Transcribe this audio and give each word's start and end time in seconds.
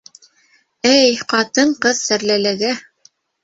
Эй, 0.93 1.13
ҡатын-ҡыҙ 1.35 2.03
серлелеге! 2.09 2.77